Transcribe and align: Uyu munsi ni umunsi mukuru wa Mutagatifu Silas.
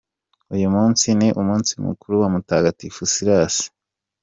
Uyu 0.55 0.67
munsi 0.75 1.07
ni 1.19 1.29
umunsi 1.41 1.71
mukuru 1.85 2.13
wa 2.21 2.27
Mutagatifu 2.33 3.01
Silas. 3.13 3.55